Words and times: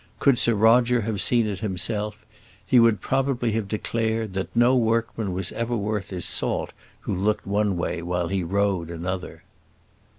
Could 0.17 0.39
Sir 0.39 0.55
Roger 0.55 1.01
have 1.01 1.21
seen 1.21 1.45
it 1.45 1.59
himself, 1.59 2.25
he 2.65 2.79
would 2.79 3.01
probably 3.01 3.51
have 3.51 3.67
declared, 3.67 4.33
that 4.33 4.49
no 4.55 4.75
workman 4.75 5.31
was 5.31 5.51
ever 5.51 5.77
worth 5.77 6.09
his 6.09 6.25
salt 6.25 6.73
who 7.01 7.13
looked 7.13 7.45
one 7.45 7.77
way 7.77 8.01
while 8.01 8.27
he 8.29 8.43
rowed 8.43 8.89
another. 8.89 9.43